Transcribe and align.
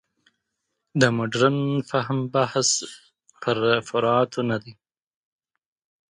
د 0.99 1.01
مډرن 1.17 1.57
فهم 1.89 2.19
بحث 2.33 2.69
پر 3.41 3.57
فروعاتو 3.87 4.39
نه 4.49 4.57
دی. 4.63 4.73